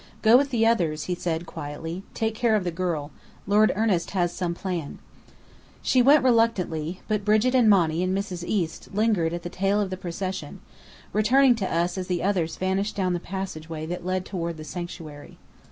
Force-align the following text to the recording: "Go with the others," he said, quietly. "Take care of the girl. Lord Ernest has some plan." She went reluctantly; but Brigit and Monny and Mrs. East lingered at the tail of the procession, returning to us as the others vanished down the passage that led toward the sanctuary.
"Go 0.23 0.35
with 0.35 0.49
the 0.49 0.65
others," 0.65 1.03
he 1.03 1.13
said, 1.13 1.45
quietly. 1.45 2.01
"Take 2.15 2.33
care 2.33 2.55
of 2.55 2.63
the 2.63 2.71
girl. 2.71 3.11
Lord 3.45 3.71
Ernest 3.75 4.09
has 4.17 4.33
some 4.33 4.55
plan." 4.55 4.97
She 5.83 6.01
went 6.01 6.23
reluctantly; 6.23 7.01
but 7.07 7.23
Brigit 7.23 7.53
and 7.53 7.69
Monny 7.69 8.01
and 8.01 8.17
Mrs. 8.17 8.43
East 8.43 8.95
lingered 8.95 9.31
at 9.31 9.43
the 9.43 9.47
tail 9.49 9.79
of 9.79 9.91
the 9.91 9.97
procession, 9.97 10.59
returning 11.13 11.53
to 11.53 11.71
us 11.71 11.99
as 11.99 12.07
the 12.07 12.23
others 12.23 12.55
vanished 12.57 12.95
down 12.95 13.13
the 13.13 13.19
passage 13.19 13.67
that 13.67 14.03
led 14.03 14.25
toward 14.25 14.57
the 14.57 14.63
sanctuary. 14.63 15.37